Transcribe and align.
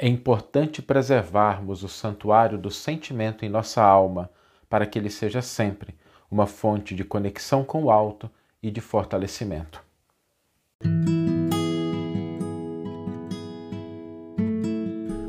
É 0.00 0.06
importante 0.06 0.80
preservarmos 0.80 1.82
o 1.82 1.88
santuário 1.88 2.56
do 2.56 2.70
sentimento 2.70 3.44
em 3.44 3.48
nossa 3.48 3.82
alma, 3.82 4.30
para 4.70 4.86
que 4.86 4.96
ele 4.96 5.10
seja 5.10 5.42
sempre 5.42 5.92
uma 6.30 6.46
fonte 6.46 6.94
de 6.94 7.02
conexão 7.02 7.64
com 7.64 7.82
o 7.82 7.90
alto 7.90 8.30
e 8.62 8.70
de 8.70 8.80
fortalecimento. 8.80 9.82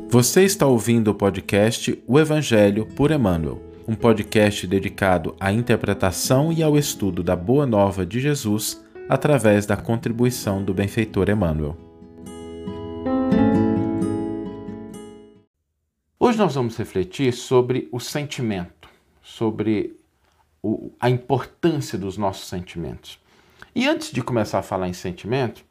Você 0.08 0.44
está 0.44 0.66
ouvindo 0.66 1.08
o 1.08 1.14
podcast 1.14 2.00
O 2.06 2.20
Evangelho 2.20 2.86
por 2.86 3.10
Emmanuel, 3.10 3.60
um 3.88 3.96
podcast 3.96 4.68
dedicado 4.68 5.34
à 5.40 5.52
interpretação 5.52 6.52
e 6.52 6.62
ao 6.62 6.78
estudo 6.78 7.24
da 7.24 7.34
Boa 7.34 7.66
Nova 7.66 8.06
de 8.06 8.20
Jesus 8.20 8.84
através 9.08 9.66
da 9.66 9.76
contribuição 9.76 10.62
do 10.62 10.72
benfeitor 10.72 11.28
Emmanuel. 11.28 11.89
Hoje 16.30 16.38
nós 16.38 16.54
vamos 16.54 16.76
refletir 16.76 17.32
sobre 17.32 17.88
o 17.90 17.98
sentimento, 17.98 18.88
sobre 19.20 19.96
o, 20.62 20.92
a 21.00 21.10
importância 21.10 21.98
dos 21.98 22.16
nossos 22.16 22.46
sentimentos. 22.46 23.18
E 23.74 23.88
antes 23.88 24.12
de 24.12 24.22
começar 24.22 24.60
a 24.60 24.62
falar 24.62 24.88
em 24.88 24.92
sentimento, 24.92 25.64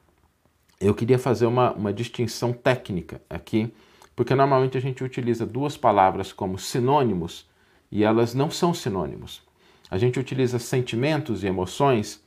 eu 0.78 0.94
queria 0.94 1.18
fazer 1.18 1.46
uma, 1.46 1.72
uma 1.72 1.94
distinção 1.94 2.52
técnica 2.52 3.22
aqui, 3.30 3.74
porque 4.14 4.36
normalmente 4.36 4.78
a 4.78 4.82
gente 4.82 5.02
utiliza 5.02 5.46
duas 5.46 5.78
palavras 5.78 6.34
como 6.34 6.60
sinônimos 6.60 7.48
e 7.90 8.04
elas 8.04 8.34
não 8.34 8.52
são 8.52 8.74
sinônimos. 8.74 9.42
A 9.90 9.98
gente 9.98 10.20
utiliza 10.20 10.60
sentimentos 10.60 11.42
e 11.42 11.48
emoções 11.48 12.22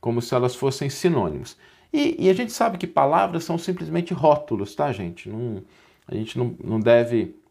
como 0.00 0.20
se 0.20 0.34
elas 0.34 0.56
fossem 0.56 0.90
sinônimos. 0.90 1.56
E, 1.92 2.16
e 2.18 2.28
a 2.28 2.34
gente 2.34 2.50
sabe 2.50 2.78
que 2.78 2.86
palavras 2.88 3.44
são 3.44 3.56
simplesmente 3.56 4.12
rótulos, 4.12 4.74
tá, 4.74 4.90
gente? 4.90 5.28
Não, 5.28 5.62
a 6.08 6.16
gente 6.16 6.36
não, 6.36 6.52
não 6.64 6.80
deve 6.80 7.45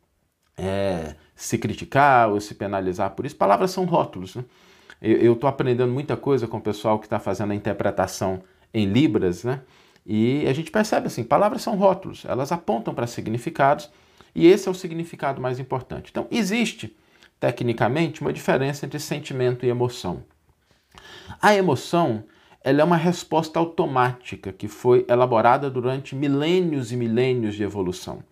é, 0.58 1.16
se 1.36 1.58
criticar 1.58 2.30
ou 2.30 2.40
se 2.40 2.56
penalizar 2.56 3.12
por 3.12 3.26
isso. 3.26 3.36
Palavras 3.36 3.72
são 3.72 3.86
rótulos. 3.86 4.36
Né? 4.36 4.44
Eu 5.02 5.34
estou 5.34 5.50
aprendendo 5.50 5.92
muita 5.92 6.16
coisa 6.16 6.48
com 6.48 6.58
o 6.58 6.62
pessoal 6.62 7.00
que 7.00 7.06
está 7.06 7.20
fazendo 7.20 7.52
a 7.52 7.56
interpretação 7.56 8.42
em 8.74 8.86
Libras, 8.86 9.44
né? 9.44 9.62
E 10.06 10.46
a 10.48 10.54
gente 10.54 10.70
percebe 10.70 11.08
assim, 11.08 11.24
palavras 11.24 11.64
são 11.64 11.76
rótulos, 11.76 12.26
elas 12.26 12.52
apontam 12.52 12.94
para 12.94 13.08
significados 13.08 13.90
e 14.36 14.46
esse 14.46 14.68
é 14.68 14.72
o 14.72 14.76
significado 14.76 15.42
mais 15.42 15.60
importante. 15.60 16.10
Então, 16.12 16.28
existe, 16.30 16.96
tecnicamente, 17.40 18.22
uma 18.22 18.32
diferença 18.32 18.86
entre 18.86 19.00
sentimento 19.00 19.66
e 19.66 19.70
emoção. 19.70 20.24
A 21.42 21.56
emoção 21.56 22.24
ela 22.66 22.82
é 22.82 22.84
uma 22.84 22.98
resposta 22.98 23.60
automática 23.60 24.52
que 24.52 24.68
foi 24.68 25.06
elaborada 25.08 25.70
durante 25.70 26.16
milênios 26.16 26.92
e 26.92 26.98
milênios 26.98 27.54
de 27.54 27.64
evolução. 27.64 28.24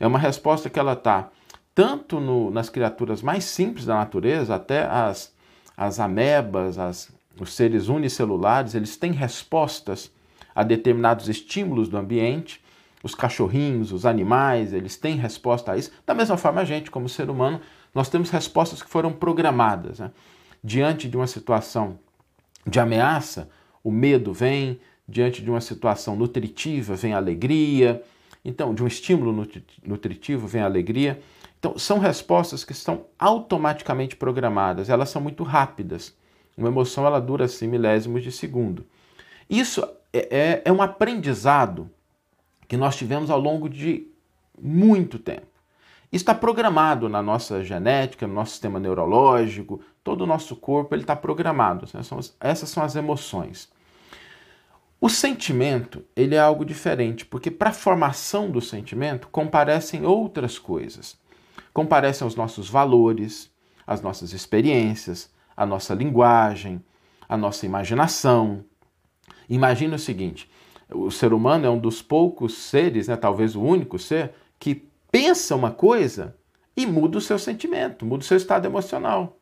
É 0.00 0.06
uma 0.06 0.18
resposta 0.18 0.68
que 0.68 0.78
ela 0.78 0.94
está 0.94 1.30
tanto 1.78 2.18
no, 2.18 2.50
nas 2.50 2.68
criaturas 2.68 3.22
mais 3.22 3.44
simples 3.44 3.84
da 3.84 3.94
natureza, 3.94 4.52
até 4.52 4.84
as, 4.84 5.32
as 5.76 6.00
amebas, 6.00 6.76
as, 6.76 7.08
os 7.38 7.54
seres 7.54 7.86
unicelulares, 7.86 8.74
eles 8.74 8.96
têm 8.96 9.12
respostas 9.12 10.10
a 10.52 10.64
determinados 10.64 11.28
estímulos 11.28 11.88
do 11.88 11.96
ambiente. 11.96 12.60
Os 13.00 13.14
cachorrinhos, 13.14 13.92
os 13.92 14.04
animais, 14.04 14.72
eles 14.72 14.96
têm 14.96 15.14
resposta 15.14 15.70
a 15.70 15.76
isso. 15.76 15.92
Da 16.04 16.14
mesma 16.14 16.36
forma, 16.36 16.62
a 16.62 16.64
gente, 16.64 16.90
como 16.90 17.08
ser 17.08 17.30
humano, 17.30 17.60
nós 17.94 18.08
temos 18.08 18.28
respostas 18.30 18.82
que 18.82 18.90
foram 18.90 19.12
programadas. 19.12 20.00
Né? 20.00 20.10
Diante 20.64 21.06
de 21.06 21.16
uma 21.16 21.28
situação 21.28 21.96
de 22.66 22.80
ameaça, 22.80 23.48
o 23.84 23.92
medo 23.92 24.32
vem, 24.32 24.80
diante 25.08 25.40
de 25.40 25.48
uma 25.48 25.60
situação 25.60 26.16
nutritiva, 26.16 26.96
vem 26.96 27.14
a 27.14 27.18
alegria. 27.18 28.02
Então, 28.44 28.74
de 28.74 28.82
um 28.82 28.86
estímulo 28.88 29.46
nutritivo, 29.86 30.48
vem 30.48 30.60
a 30.60 30.64
alegria. 30.64 31.20
Então, 31.58 31.76
são 31.76 31.98
respostas 31.98 32.64
que 32.64 32.72
estão 32.72 33.06
automaticamente 33.18 34.14
programadas, 34.14 34.88
elas 34.88 35.10
são 35.10 35.20
muito 35.20 35.42
rápidas. 35.42 36.16
Uma 36.56 36.68
emoção 36.68 37.06
ela 37.06 37.20
dura 37.20 37.44
assim 37.46 37.66
milésimos 37.66 38.22
de 38.22 38.30
segundo. 38.30 38.86
Isso 39.50 39.82
é, 40.12 40.28
é, 40.30 40.62
é 40.64 40.72
um 40.72 40.82
aprendizado 40.82 41.90
que 42.66 42.76
nós 42.76 42.96
tivemos 42.96 43.30
ao 43.30 43.40
longo 43.40 43.68
de 43.68 44.06
muito 44.60 45.18
tempo. 45.18 45.46
Isso 46.12 46.22
está 46.22 46.34
programado 46.34 47.08
na 47.08 47.22
nossa 47.22 47.62
genética, 47.62 48.26
no 48.26 48.34
nosso 48.34 48.52
sistema 48.52 48.78
neurológico, 48.78 49.80
todo 50.02 50.22
o 50.22 50.26
nosso 50.26 50.56
corpo 50.56 50.94
ele 50.94 51.02
está 51.02 51.14
programado. 51.14 51.86
Né? 51.92 52.00
Essas 52.40 52.70
são 52.70 52.82
as 52.82 52.96
emoções. 52.96 53.68
O 55.00 55.08
sentimento 55.08 56.04
ele 56.16 56.34
é 56.34 56.40
algo 56.40 56.64
diferente, 56.64 57.26
porque 57.26 57.50
para 57.50 57.70
a 57.70 57.74
formação 57.74 58.50
do 58.50 58.60
sentimento 58.60 59.28
comparecem 59.28 60.04
outras 60.06 60.58
coisas 60.58 61.16
comparecem 61.78 62.24
aos 62.24 62.34
nossos 62.34 62.68
valores, 62.68 63.54
às 63.86 64.02
nossas 64.02 64.32
experiências, 64.32 65.32
à 65.56 65.64
nossa 65.64 65.94
linguagem, 65.94 66.84
à 67.28 67.36
nossa 67.36 67.66
imaginação. 67.66 68.64
Imagina 69.48 69.94
o 69.94 69.98
seguinte: 69.98 70.50
o 70.92 71.08
ser 71.08 71.32
humano 71.32 71.66
é 71.66 71.70
um 71.70 71.78
dos 71.78 72.02
poucos 72.02 72.54
seres, 72.54 73.06
né, 73.06 73.16
talvez 73.16 73.54
o 73.54 73.62
único 73.62 73.96
ser, 73.96 74.32
que 74.58 74.88
pensa 75.12 75.54
uma 75.54 75.70
coisa 75.70 76.36
e 76.76 76.84
muda 76.84 77.18
o 77.18 77.20
seu 77.20 77.38
sentimento, 77.38 78.04
muda 78.04 78.24
o 78.24 78.26
seu 78.26 78.36
estado 78.36 78.66
emocional. 78.66 79.38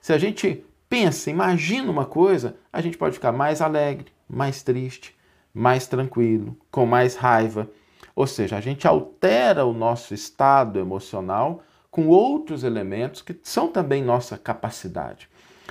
Se 0.00 0.12
a 0.12 0.18
gente 0.18 0.64
pensa, 0.88 1.28
imagina 1.28 1.90
uma 1.90 2.06
coisa, 2.06 2.54
a 2.72 2.80
gente 2.80 2.96
pode 2.96 3.16
ficar 3.16 3.32
mais 3.32 3.60
alegre, 3.60 4.12
mais 4.28 4.62
triste, 4.62 5.12
mais 5.52 5.88
tranquilo, 5.88 6.56
com 6.70 6.86
mais 6.86 7.16
raiva, 7.16 7.68
ou 8.18 8.26
seja, 8.26 8.56
a 8.56 8.60
gente 8.60 8.84
altera 8.84 9.64
o 9.64 9.72
nosso 9.72 10.12
estado 10.12 10.80
emocional 10.80 11.62
com 11.88 12.08
outros 12.08 12.64
elementos 12.64 13.22
que 13.22 13.38
são 13.44 13.68
também 13.68 14.02
nossa 14.02 14.36
capacidade. 14.36 15.28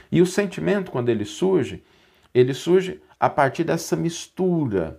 E 0.09 0.21
o 0.21 0.25
sentimento, 0.25 0.89
quando 0.89 1.09
ele 1.09 1.25
surge, 1.25 1.83
ele 2.33 2.53
surge 2.53 3.01
a 3.19 3.29
partir 3.29 3.65
dessa 3.65 3.97
mistura, 3.97 4.97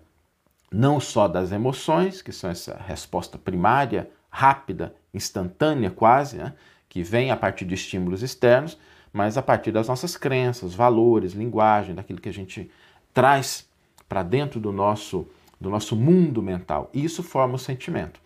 não 0.71 1.01
só 1.01 1.27
das 1.27 1.51
emoções, 1.51 2.21
que 2.21 2.33
são 2.33 2.51
essa 2.51 2.77
resposta 2.87 3.39
primária, 3.39 4.11
rápida, 4.29 4.95
instantânea 5.15 5.91
quase, 5.91 6.37
né? 6.37 6.53
que 6.87 7.03
vem 7.03 7.31
a 7.31 7.37
partir 7.37 7.65
de 7.65 7.73
estímulos 7.73 8.23
externos, 8.23 8.77
mas 9.11 9.39
a 9.39 9.43
partir 9.43 9.73
das 9.73 9.89
nossas 9.89 10.19
crenças, 10.19 10.75
valores, 10.75 11.33
linguagem, 11.33 11.95
daquilo 11.95 12.21
que 12.21 12.29
a 12.29 12.33
gente 12.33 12.71
traz 13.15 13.67
para 14.07 14.23
dentro 14.23 14.61
do 14.61 14.71
nosso 14.71 15.27
do 15.61 15.71
nosso 15.71 15.97
mundo 15.97 16.43
mental. 16.43 16.91
E 16.93 17.05
isso 17.05 17.23
forma 17.23 17.55
o 17.55 17.59
sentimento. 17.59 18.21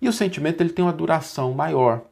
E 0.00 0.08
o 0.08 0.12
sentimento 0.12 0.60
ele 0.60 0.70
tem 0.70 0.84
uma 0.84 0.92
duração 0.92 1.52
maior. 1.52 2.02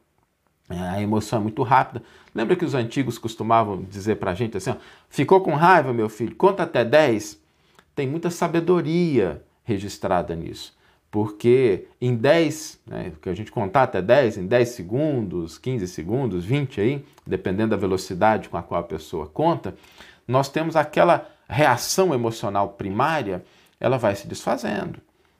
A 0.69 1.01
emoção 1.01 1.39
é 1.39 1.41
muito 1.41 1.63
rápida. 1.63 2.03
Lembra 2.33 2.55
que 2.55 2.63
os 2.63 2.75
antigos 2.75 3.17
costumavam 3.17 3.83
dizer 3.83 4.17
para 4.17 4.31
a 4.31 4.35
gente 4.35 4.55
assim: 4.55 4.69
ó, 4.69 4.75
ficou 5.09 5.41
com 5.41 5.55
raiva, 5.55 5.91
meu 5.91 6.07
filho, 6.07 6.35
conta 6.35 6.63
até 6.63 6.85
10. 6.85 7.39
Tem 7.95 8.07
muita 8.07 8.29
sabedoria 8.29 9.43
registrada 9.63 10.35
nisso. 10.35 10.77
Porque 11.11 11.87
em 11.99 12.15
10, 12.15 12.81
né, 12.85 13.11
que 13.19 13.29
a 13.29 13.33
gente 13.33 13.51
contar 13.51 13.83
até 13.83 13.99
10, 13.99 14.37
em 14.37 14.45
10 14.45 14.69
segundos, 14.69 15.57
15 15.57 15.87
segundos, 15.87 16.45
20 16.45 16.79
aí, 16.81 17.05
dependendo 17.25 17.71
da 17.71 17.77
velocidade 17.77 18.47
com 18.47 18.57
a 18.57 18.61
qual 18.61 18.81
a 18.81 18.83
pessoa 18.83 19.25
conta, 19.25 19.75
nós 20.27 20.49
temos 20.49 20.75
aquela 20.75 21.27
reação 21.47 22.13
emocional 22.13 22.69
primária 22.69 23.43
ela 23.79 23.97
vai 23.97 24.15
se 24.15 24.27
desfazendo. 24.27 24.99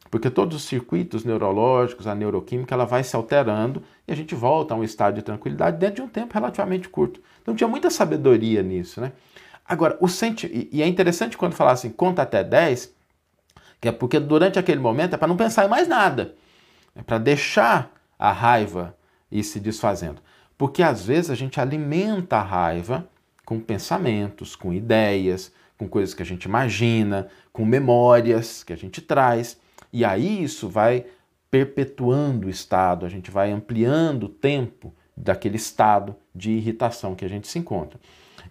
Porque 0.09 0.29
todos 0.29 0.57
os 0.57 0.63
circuitos 0.63 1.23
neurológicos, 1.23 2.07
a 2.07 2.15
neuroquímica, 2.15 2.73
ela 2.73 2.85
vai 2.85 3.03
se 3.03 3.15
alterando 3.15 3.83
e 4.07 4.11
a 4.11 4.15
gente 4.15 4.33
volta 4.33 4.73
a 4.73 4.77
um 4.77 4.83
estado 4.83 5.15
de 5.15 5.21
tranquilidade 5.21 5.77
dentro 5.77 5.97
de 5.97 6.01
um 6.01 6.07
tempo 6.07 6.33
relativamente 6.33 6.89
curto. 6.89 7.21
Então 7.41 7.55
tinha 7.55 7.67
muita 7.67 7.89
sabedoria 7.89 8.63
nisso, 8.63 8.99
né? 8.99 9.11
Agora, 9.63 9.95
o 10.01 10.07
senti 10.07 10.67
e 10.71 10.81
é 10.81 10.87
interessante 10.87 11.37
quando 11.37 11.53
falar 11.53 11.73
assim, 11.73 11.91
conta 11.91 12.23
até 12.23 12.43
10, 12.43 12.91
que 13.79 13.87
é 13.87 13.91
porque 13.91 14.19
durante 14.19 14.57
aquele 14.57 14.81
momento 14.81 15.13
é 15.13 15.17
para 15.17 15.27
não 15.27 15.37
pensar 15.37 15.65
em 15.65 15.69
mais 15.69 15.87
nada. 15.87 16.33
É 16.95 17.03
para 17.03 17.19
deixar 17.19 17.91
a 18.17 18.31
raiva 18.31 18.95
ir 19.31 19.43
se 19.43 19.59
desfazendo. 19.59 20.21
Porque 20.57 20.81
às 20.81 21.05
vezes 21.05 21.29
a 21.29 21.35
gente 21.35 21.61
alimenta 21.61 22.37
a 22.37 22.41
raiva 22.41 23.07
com 23.45 23.59
pensamentos, 23.59 24.55
com 24.55 24.73
ideias, 24.73 25.53
com 25.79 25.87
coisas 25.87 26.13
que 26.13 26.21
a 26.21 26.25
gente 26.25 26.43
imagina, 26.43 27.29
com 27.53 27.63
memórias 27.63 28.63
que 28.65 28.73
a 28.73 28.75
gente 28.75 29.01
traz. 29.01 29.57
E 29.93 30.03
aí 30.03 30.43
isso 30.43 30.67
vai 30.67 31.05
perpetuando 31.49 32.47
o 32.47 32.49
estado, 32.49 33.05
a 33.05 33.09
gente 33.09 33.31
vai 33.31 33.49
ampliando 33.49 34.25
o 34.25 34.29
tempo 34.29 34.93
daquele 35.15 35.55
estado 35.55 36.15
de 36.35 36.51
irritação 36.51 37.15
que 37.15 37.23
a 37.23 37.29
gente 37.29 37.47
se 37.47 37.57
encontra. 37.57 37.97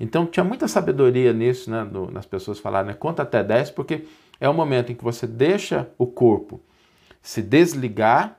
Então 0.00 0.26
tinha 0.26 0.42
muita 0.42 0.66
sabedoria 0.66 1.32
nisso, 1.32 1.70
né, 1.70 1.84
do, 1.84 2.10
nas 2.10 2.24
pessoas 2.24 2.58
falarem, 2.58 2.88
né, 2.88 2.94
conta 2.94 3.22
até 3.22 3.44
10, 3.44 3.72
porque 3.72 4.04
é 4.40 4.48
o 4.48 4.54
momento 4.54 4.90
em 4.90 4.94
que 4.94 5.04
você 5.04 5.26
deixa 5.26 5.88
o 5.98 6.06
corpo 6.06 6.60
se 7.20 7.42
desligar 7.42 8.38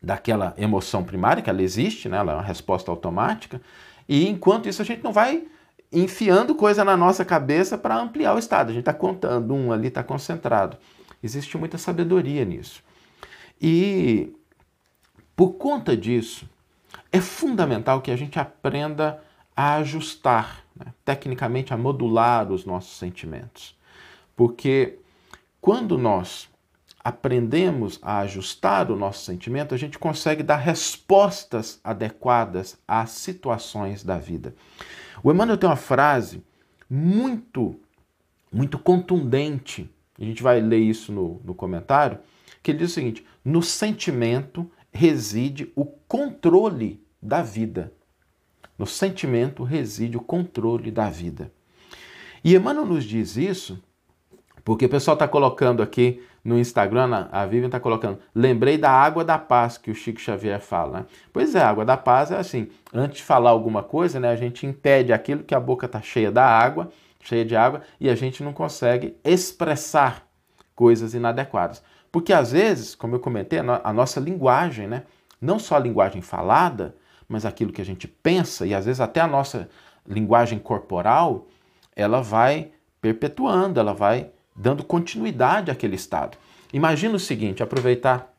daquela 0.00 0.54
emoção 0.56 1.02
primária, 1.02 1.42
que 1.42 1.50
ela 1.50 1.62
existe, 1.62 2.08
né, 2.08 2.18
ela 2.18 2.32
é 2.32 2.36
uma 2.36 2.42
resposta 2.42 2.90
automática, 2.90 3.60
e 4.08 4.28
enquanto 4.28 4.68
isso 4.68 4.80
a 4.80 4.84
gente 4.84 5.02
não 5.02 5.12
vai 5.12 5.44
enfiando 5.92 6.54
coisa 6.54 6.84
na 6.84 6.96
nossa 6.96 7.24
cabeça 7.24 7.76
para 7.76 7.96
ampliar 7.96 8.34
o 8.34 8.38
estado. 8.38 8.70
A 8.70 8.72
gente 8.72 8.80
está 8.80 8.94
contando, 8.94 9.52
um 9.54 9.72
ali 9.72 9.88
está 9.88 10.02
concentrado. 10.02 10.76
Existe 11.22 11.56
muita 11.58 11.78
sabedoria 11.78 12.44
nisso. 12.44 12.82
E 13.60 14.32
Por 15.34 15.54
conta 15.54 15.96
disso, 15.96 16.48
é 17.10 17.20
fundamental 17.20 18.00
que 18.00 18.10
a 18.10 18.16
gente 18.16 18.38
aprenda 18.38 19.22
a 19.56 19.76
ajustar, 19.76 20.64
né? 20.76 20.92
tecnicamente 21.04 21.72
a 21.72 21.76
modular 21.76 22.50
os 22.50 22.64
nossos 22.64 22.96
sentimentos. 22.98 23.76
Porque 24.36 24.98
quando 25.60 25.98
nós 25.98 26.48
aprendemos 27.02 27.98
a 28.02 28.20
ajustar 28.20 28.90
o 28.90 28.96
nosso 28.96 29.24
sentimento, 29.24 29.74
a 29.74 29.78
gente 29.78 29.98
consegue 29.98 30.42
dar 30.42 30.56
respostas 30.56 31.80
adequadas 31.82 32.78
às 32.86 33.10
situações 33.10 34.04
da 34.04 34.18
vida. 34.18 34.54
O 35.22 35.30
Emmanuel 35.30 35.58
tem 35.58 35.68
uma 35.68 35.76
frase 35.76 36.42
muito, 36.88 37.74
muito 38.52 38.78
contundente, 38.78 39.90
a 40.18 40.24
gente 40.24 40.42
vai 40.42 40.60
ler 40.60 40.78
isso 40.78 41.10
no, 41.12 41.40
no 41.44 41.54
comentário, 41.54 42.18
que 42.62 42.70
ele 42.70 42.78
diz 42.78 42.90
o 42.90 42.94
seguinte: 42.94 43.26
no 43.44 43.62
sentimento 43.62 44.70
reside 44.92 45.72
o 45.74 45.84
controle 45.84 47.02
da 47.20 47.42
vida. 47.42 47.92
No 48.78 48.86
sentimento 48.86 49.64
reside 49.64 50.16
o 50.16 50.20
controle 50.20 50.90
da 50.90 51.08
vida. 51.08 51.52
E 52.44 52.54
Emmanuel 52.54 52.86
nos 52.86 53.04
diz 53.04 53.36
isso 53.36 53.82
porque 54.64 54.86
o 54.86 54.88
pessoal 54.88 55.14
está 55.14 55.26
colocando 55.26 55.82
aqui 55.82 56.22
no 56.44 56.58
Instagram, 56.58 57.28
a 57.30 57.46
Vivian 57.46 57.66
está 57.66 57.78
colocando, 57.78 58.18
lembrei 58.34 58.76
da 58.76 58.90
água 58.90 59.24
da 59.24 59.38
paz 59.38 59.78
que 59.78 59.90
o 59.90 59.94
Chico 59.94 60.20
Xavier 60.20 60.60
fala. 60.60 61.00
Né? 61.00 61.06
Pois 61.32 61.54
é, 61.54 61.60
a 61.60 61.68
água 61.68 61.84
da 61.84 61.96
paz 61.96 62.30
é 62.32 62.36
assim, 62.36 62.68
antes 62.92 63.18
de 63.18 63.22
falar 63.22 63.50
alguma 63.50 63.82
coisa, 63.82 64.18
né, 64.18 64.28
a 64.28 64.36
gente 64.36 64.66
impede 64.66 65.12
aquilo 65.12 65.44
que 65.44 65.54
a 65.54 65.60
boca 65.60 65.86
está 65.86 66.00
cheia 66.00 66.32
da 66.32 66.44
água, 66.44 66.90
cheia 67.20 67.44
de 67.44 67.54
água, 67.54 67.82
e 68.00 68.10
a 68.10 68.14
gente 68.14 68.42
não 68.42 68.52
consegue 68.52 69.16
expressar 69.22 70.26
coisas 70.74 71.14
inadequadas. 71.14 71.82
Porque 72.10 72.32
às 72.32 72.50
vezes, 72.52 72.94
como 72.94 73.14
eu 73.14 73.20
comentei, 73.20 73.60
a 73.60 73.92
nossa 73.92 74.18
linguagem, 74.18 74.88
né, 74.88 75.04
não 75.40 75.58
só 75.58 75.76
a 75.76 75.80
linguagem 75.80 76.20
falada, 76.20 76.96
mas 77.28 77.46
aquilo 77.46 77.72
que 77.72 77.80
a 77.80 77.84
gente 77.84 78.08
pensa, 78.08 78.66
e 78.66 78.74
às 78.74 78.84
vezes 78.84 79.00
até 79.00 79.20
a 79.20 79.26
nossa 79.28 79.68
linguagem 80.06 80.58
corporal, 80.58 81.46
ela 81.94 82.20
vai 82.20 82.72
perpetuando, 83.00 83.78
ela 83.78 83.94
vai 83.94 84.30
dando 84.54 84.84
continuidade 84.84 85.70
àquele 85.70 85.96
estado. 85.96 86.36
Imagina 86.72 87.16
o 87.16 87.20
seguinte, 87.20 87.62
aproveitar 87.62 88.32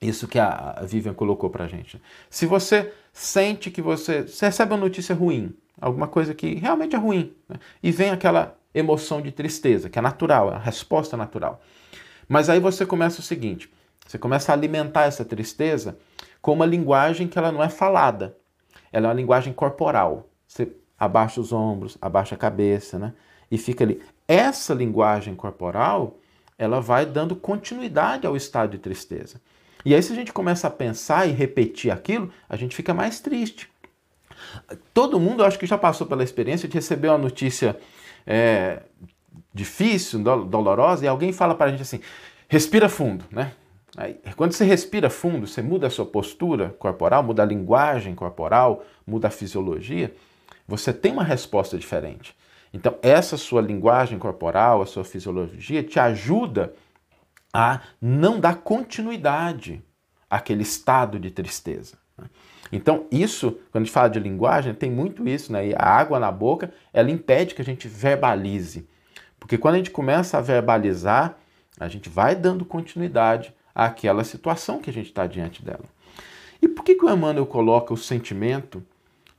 isso 0.00 0.26
que 0.26 0.38
a 0.38 0.80
Vivian 0.82 1.14
colocou 1.14 1.50
para 1.50 1.66
gente. 1.66 2.00
Se 2.28 2.46
você 2.46 2.92
sente 3.12 3.70
que 3.70 3.82
você, 3.82 4.22
você, 4.22 4.46
recebe 4.46 4.72
uma 4.72 4.80
notícia 4.80 5.14
ruim, 5.14 5.54
alguma 5.80 6.08
coisa 6.08 6.34
que 6.34 6.54
realmente 6.54 6.96
é 6.96 6.98
ruim, 6.98 7.34
né? 7.48 7.56
e 7.82 7.90
vem 7.90 8.10
aquela 8.10 8.56
emoção 8.74 9.20
de 9.20 9.30
tristeza, 9.30 9.90
que 9.90 9.98
é 9.98 10.02
natural, 10.02 10.50
é 10.50 10.54
a 10.54 10.58
resposta 10.58 11.16
natural. 11.16 11.60
Mas 12.28 12.48
aí 12.48 12.60
você 12.60 12.86
começa 12.86 13.20
o 13.20 13.22
seguinte, 13.22 13.70
você 14.06 14.16
começa 14.16 14.52
a 14.52 14.54
alimentar 14.54 15.04
essa 15.04 15.24
tristeza 15.24 15.98
com 16.40 16.52
uma 16.52 16.66
linguagem 16.66 17.28
que 17.28 17.38
ela 17.38 17.52
não 17.52 17.62
é 17.62 17.68
falada, 17.68 18.36
ela 18.92 19.06
é 19.06 19.08
uma 19.08 19.14
linguagem 19.14 19.52
corporal. 19.52 20.28
Você 20.46 20.72
abaixa 20.98 21.40
os 21.40 21.52
ombros, 21.52 21.96
abaixa 22.00 22.34
a 22.34 22.38
cabeça, 22.38 22.98
né? 22.98 23.12
E 23.50 23.58
fica 23.58 23.84
ali 23.84 24.00
essa 24.30 24.72
linguagem 24.72 25.34
corporal 25.34 26.16
ela 26.56 26.80
vai 26.80 27.04
dando 27.04 27.34
continuidade 27.34 28.26
ao 28.28 28.36
estado 28.36 28.70
de 28.70 28.78
tristeza. 28.78 29.40
E 29.84 29.92
aí, 29.92 30.00
se 30.00 30.12
a 30.12 30.14
gente 30.14 30.32
começa 30.32 30.68
a 30.68 30.70
pensar 30.70 31.26
e 31.26 31.32
repetir 31.32 31.90
aquilo, 31.90 32.30
a 32.48 32.54
gente 32.54 32.76
fica 32.76 32.94
mais 32.94 33.18
triste. 33.18 33.68
Todo 34.94 35.18
mundo, 35.18 35.42
acho 35.42 35.58
que 35.58 35.66
já 35.66 35.76
passou 35.76 36.06
pela 36.06 36.22
experiência 36.22 36.68
de 36.68 36.74
receber 36.74 37.08
uma 37.08 37.18
notícia 37.18 37.76
é, 38.24 38.82
difícil, 39.52 40.20
dolorosa, 40.20 41.04
e 41.04 41.08
alguém 41.08 41.32
fala 41.32 41.54
para 41.54 41.66
a 41.66 41.70
gente 41.70 41.82
assim: 41.82 42.00
respira 42.46 42.88
fundo, 42.88 43.24
né? 43.32 43.52
Aí, 43.96 44.20
quando 44.36 44.52
você 44.52 44.64
respira 44.64 45.10
fundo, 45.10 45.48
você 45.48 45.60
muda 45.60 45.88
a 45.88 45.90
sua 45.90 46.06
postura 46.06 46.68
corporal, 46.78 47.24
muda 47.24 47.42
a 47.42 47.46
linguagem 47.46 48.14
corporal, 48.14 48.84
muda 49.04 49.26
a 49.26 49.30
fisiologia, 49.30 50.14
você 50.68 50.92
tem 50.92 51.12
uma 51.12 51.24
resposta 51.24 51.76
diferente. 51.76 52.36
Então, 52.72 52.96
essa 53.02 53.36
sua 53.36 53.60
linguagem 53.60 54.18
corporal, 54.18 54.80
a 54.80 54.86
sua 54.86 55.04
fisiologia, 55.04 55.82
te 55.82 55.98
ajuda 55.98 56.72
a 57.52 57.80
não 58.00 58.38
dar 58.38 58.56
continuidade 58.56 59.82
àquele 60.28 60.62
estado 60.62 61.18
de 61.18 61.30
tristeza. 61.30 61.96
Né? 62.16 62.26
Então, 62.70 63.06
isso, 63.10 63.52
quando 63.72 63.82
a 63.82 63.84
gente 63.84 63.92
fala 63.92 64.08
de 64.08 64.20
linguagem, 64.20 64.72
tem 64.72 64.90
muito 64.90 65.28
isso, 65.28 65.52
né? 65.52 65.68
E 65.68 65.74
a 65.74 65.84
água 65.84 66.20
na 66.20 66.30
boca, 66.30 66.72
ela 66.92 67.10
impede 67.10 67.54
que 67.54 67.62
a 67.62 67.64
gente 67.64 67.88
verbalize. 67.88 68.88
Porque 69.40 69.58
quando 69.58 69.74
a 69.74 69.78
gente 69.78 69.90
começa 69.90 70.38
a 70.38 70.40
verbalizar, 70.40 71.36
a 71.78 71.88
gente 71.88 72.08
vai 72.08 72.36
dando 72.36 72.64
continuidade 72.64 73.52
àquela 73.74 74.22
situação 74.22 74.80
que 74.80 74.90
a 74.90 74.92
gente 74.92 75.06
está 75.06 75.26
diante 75.26 75.64
dela. 75.64 75.84
E 76.62 76.68
por 76.68 76.84
que, 76.84 76.94
que 76.94 77.04
o 77.04 77.10
Emmanuel 77.10 77.46
coloca 77.46 77.92
o 77.92 77.96
sentimento 77.96 78.84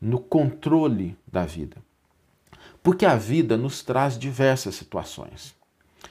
no 0.01 0.19
controle 0.19 1.15
da 1.25 1.45
vida? 1.45 1.77
Porque 2.83 3.05
a 3.05 3.15
vida 3.15 3.57
nos 3.57 3.83
traz 3.83 4.17
diversas 4.17 4.75
situações. 4.75 5.55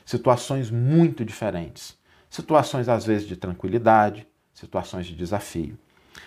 Situações 0.04 0.70
muito 0.70 1.24
diferentes. 1.24 1.96
Situações, 2.28 2.88
às 2.88 3.04
vezes, 3.04 3.26
de 3.26 3.36
tranquilidade, 3.36 4.26
situações 4.54 5.06
de 5.06 5.16
desafio. 5.16 5.76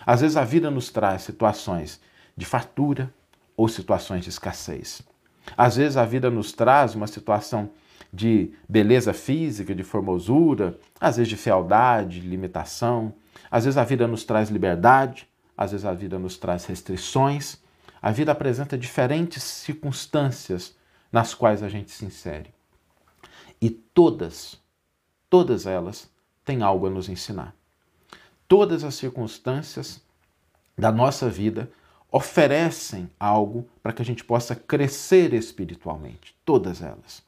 Às 0.06 0.22
vezes, 0.22 0.36
a 0.36 0.44
vida 0.44 0.70
nos 0.70 0.90
traz 0.90 1.22
situações 1.22 2.02
de 2.36 2.46
fartura 2.46 3.14
ou 3.56 3.70
situações 3.70 4.24
de 4.24 4.30
escassez. 4.30 5.02
Às 5.56 5.78
vezes, 5.78 5.96
a 5.96 6.06
vida 6.06 6.30
nos 6.30 6.52
traz 6.52 6.96
uma 6.96 7.08
situação 7.08 7.70
de 8.12 8.52
beleza 8.68 9.14
física, 9.14 9.74
de 9.74 9.84
formosura, 9.84 10.78
às 11.00 11.18
vezes 11.18 11.30
de 11.30 11.38
fealdade, 11.38 12.20
de 12.22 12.28
limitação. 12.28 13.14
Às 13.50 13.66
vezes, 13.66 13.78
a 13.78 13.84
vida 13.84 14.08
nos 14.08 14.24
traz 14.24 14.50
liberdade, 14.50 15.28
às 15.58 15.72
vezes, 15.72 15.86
a 15.86 15.94
vida 15.94 16.20
nos 16.20 16.38
traz 16.38 16.66
restrições. 16.66 17.63
A 18.04 18.12
vida 18.12 18.34
apresenta 18.34 18.78
diferentes 18.78 19.42
circunstâncias 19.42 20.76
nas 21.10 21.34
quais 21.34 21.64
a 21.64 21.70
gente 21.70 21.90
se 21.90 22.04
insere. 22.04 22.54
E 23.62 23.70
todas, 23.70 24.60
todas 25.30 25.66
elas 25.66 26.12
têm 26.44 26.64
algo 26.64 26.86
a 26.86 26.90
nos 26.90 27.08
ensinar. 27.08 27.56
Todas 28.46 28.84
as 28.84 28.96
circunstâncias 28.96 30.02
da 30.78 30.92
nossa 30.92 31.30
vida 31.30 31.72
oferecem 32.12 33.10
algo 33.18 33.66
para 33.82 33.94
que 33.94 34.02
a 34.02 34.06
gente 34.06 34.26
possa 34.26 34.54
crescer 34.54 35.34
espiritualmente, 35.34 36.36
todas 36.44 36.82
elas. 36.82 37.24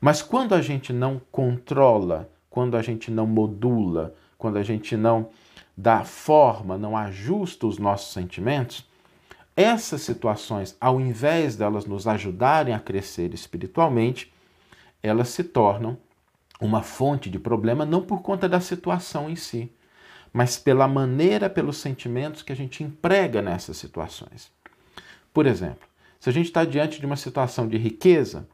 Mas 0.00 0.22
quando 0.22 0.56
a 0.56 0.60
gente 0.60 0.92
não 0.92 1.22
controla, 1.30 2.28
quando 2.50 2.76
a 2.76 2.82
gente 2.82 3.12
não 3.12 3.28
modula, 3.28 4.12
quando 4.36 4.56
a 4.56 4.64
gente 4.64 4.96
não 4.96 5.30
dá 5.76 6.02
forma, 6.02 6.76
não 6.76 6.96
ajusta 6.96 7.68
os 7.68 7.78
nossos 7.78 8.12
sentimentos, 8.12 8.89
essas 9.56 10.02
situações, 10.02 10.76
ao 10.80 11.00
invés 11.00 11.56
delas 11.56 11.84
nos 11.84 12.06
ajudarem 12.06 12.74
a 12.74 12.80
crescer 12.80 13.34
espiritualmente, 13.34 14.32
elas 15.02 15.28
se 15.28 15.44
tornam 15.44 15.98
uma 16.60 16.82
fonte 16.82 17.30
de 17.30 17.38
problema 17.38 17.84
não 17.84 18.02
por 18.02 18.22
conta 18.22 18.48
da 18.48 18.60
situação 18.60 19.28
em 19.30 19.36
si, 19.36 19.72
mas 20.32 20.58
pela 20.58 20.86
maneira, 20.86 21.50
pelos 21.50 21.78
sentimentos 21.78 22.42
que 22.42 22.52
a 22.52 22.56
gente 22.56 22.84
emprega 22.84 23.42
nessas 23.42 23.76
situações. 23.76 24.50
Por 25.32 25.46
exemplo, 25.46 25.88
se 26.18 26.28
a 26.28 26.32
gente 26.32 26.46
está 26.46 26.64
diante 26.64 27.00
de 27.00 27.06
uma 27.06 27.16
situação 27.16 27.66
de 27.66 27.78
riqueza 27.78 28.46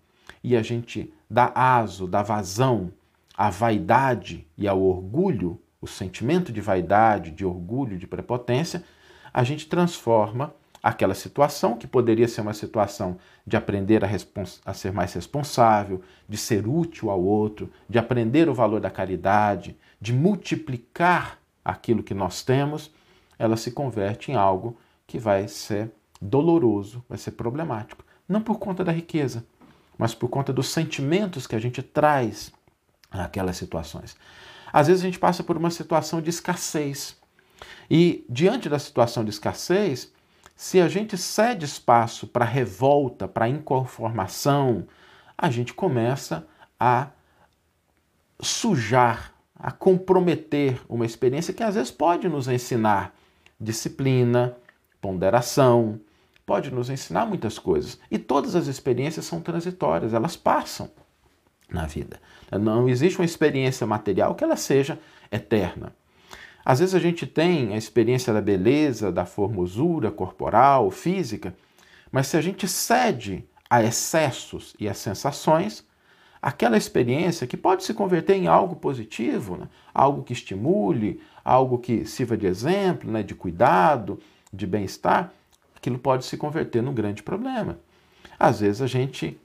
e 0.42 0.56
a 0.56 0.62
gente 0.62 1.12
dá 1.28 1.52
aso, 1.54 2.06
dá 2.06 2.22
vazão 2.22 2.92
à 3.36 3.50
vaidade 3.50 4.46
e 4.56 4.68
ao 4.68 4.80
orgulho, 4.80 5.60
o 5.80 5.86
sentimento 5.86 6.52
de 6.52 6.60
vaidade, 6.60 7.30
de 7.30 7.44
orgulho, 7.44 7.98
de 7.98 8.06
prepotência, 8.06 8.82
a 9.32 9.44
gente 9.44 9.66
transforma 9.66 10.54
aquela 10.86 11.14
situação, 11.14 11.76
que 11.76 11.84
poderia 11.84 12.28
ser 12.28 12.42
uma 12.42 12.54
situação 12.54 13.18
de 13.44 13.56
aprender 13.56 14.04
a, 14.04 14.08
a, 14.64 14.72
ser 14.72 14.92
mais 14.92 15.12
responsável, 15.14 16.00
de 16.28 16.36
ser 16.36 16.64
útil 16.64 17.10
ao 17.10 17.20
outro, 17.20 17.68
de 17.88 17.98
aprender 17.98 18.48
o 18.48 18.54
valor 18.54 18.80
da 18.80 18.88
caridade, 18.88 19.76
de 20.00 20.12
multiplicar 20.12 21.40
aquilo 21.64 22.04
que 22.04 22.14
nós 22.14 22.44
temos, 22.44 22.92
ela 23.36 23.56
se 23.56 23.72
converte 23.72 24.30
em 24.30 24.36
algo 24.36 24.78
que 25.08 25.18
vai 25.18 25.48
ser 25.48 25.90
doloroso, 26.22 27.04
vai 27.08 27.18
ser 27.18 27.32
problemático. 27.32 28.04
Não 28.28 28.40
por 28.40 28.60
conta 28.60 28.84
da 28.84 28.92
riqueza, 28.92 29.44
mas 29.98 30.14
por 30.14 30.28
conta 30.28 30.52
dos 30.52 30.68
sentimentos 30.68 31.48
que 31.48 31.56
a 31.56 31.60
gente 31.60 31.82
traz 31.82 32.52
naquelas 33.12 33.56
situações. 33.56 34.16
Às 34.72 34.86
vezes 34.86 35.02
a 35.02 35.06
gente 35.06 35.18
passa 35.18 35.42
por 35.42 35.56
uma 35.56 35.70
situação 35.70 36.22
de 36.22 36.30
escassez. 36.30 37.16
E 37.90 38.24
diante 38.30 38.68
da 38.68 38.78
situação 38.78 39.24
de 39.24 39.30
escassez, 39.30 40.14
se 40.56 40.80
a 40.80 40.88
gente 40.88 41.18
cede 41.18 41.66
espaço 41.66 42.26
para 42.26 42.44
revolta, 42.44 43.28
para 43.28 43.46
inconformação, 43.46 44.86
a 45.36 45.50
gente 45.50 45.75
começa 45.75 46.46
a 46.80 47.08
sujar, 48.40 49.34
a 49.54 49.70
comprometer 49.70 50.80
uma 50.88 51.04
experiência 51.04 51.52
que 51.52 51.62
às 51.62 51.75
vezes 51.75 51.90
pode 51.90 52.26
nos 52.26 52.48
ensinar 52.48 53.14
disciplina, 53.60 54.56
ponderação, 54.98 56.00
pode 56.46 56.70
nos 56.70 56.88
ensinar 56.88 57.26
muitas 57.26 57.58
coisas. 57.58 57.98
E 58.10 58.18
todas 58.18 58.56
as 58.56 58.66
experiências 58.66 59.26
são 59.26 59.42
transitórias, 59.42 60.14
elas 60.14 60.36
passam 60.36 60.90
na 61.68 61.84
vida. 61.86 62.18
Não 62.50 62.88
existe 62.88 63.18
uma 63.18 63.26
experiência 63.26 63.86
material 63.86 64.34
que 64.34 64.44
ela 64.44 64.56
seja 64.56 64.98
eterna. 65.30 65.94
Às 66.66 66.80
vezes 66.80 66.96
a 66.96 66.99
gente 66.99 67.28
tem 67.28 67.73
a 67.73 67.76
experiência 67.76 68.32
da 68.32 68.40
beleza, 68.40 69.12
da 69.12 69.25
formosura 69.25 70.11
corporal, 70.11 70.90
física, 70.90 71.54
mas 72.11 72.26
se 72.26 72.37
a 72.37 72.40
gente 72.40 72.66
cede 72.66 73.44
a 73.70 73.85
excessos 73.85 74.75
e 74.76 74.88
a 74.88 74.92
sensações, 74.92 75.87
aquela 76.42 76.76
experiência 76.76 77.46
que 77.46 77.56
pode 77.56 77.85
se 77.85 77.94
converter 77.94 78.35
em 78.35 78.49
algo 78.49 78.75
positivo, 78.75 79.56
né? 79.56 79.68
algo 79.94 80.25
que 80.25 80.32
estimule, 80.32 81.23
algo 81.44 81.78
que 81.78 82.04
sirva 82.04 82.37
de 82.37 82.49
exemplo, 82.49 83.08
né? 83.08 83.23
de 83.23 83.37
cuidado, 83.37 84.18
de 84.52 84.66
bem-estar, 84.66 85.32
aquilo 85.76 86.00
pode 86.00 86.25
se 86.25 86.37
converter 86.37 86.82
num 86.82 86.92
grande 86.92 87.23
problema. 87.23 87.78
Às 88.40 88.58
vezes 88.58 88.82
a 88.82 88.88
gente 88.88 89.38